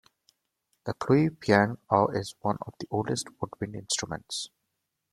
The 0.85 0.93
khlui 0.95 1.29
phiang 1.29 1.77
aw 1.91 2.07
is 2.07 2.33
one 2.41 2.57
of 2.65 2.73
the 2.79 2.87
oldest 2.89 3.27
woodwind 3.39 3.75
instruments. 3.75 4.49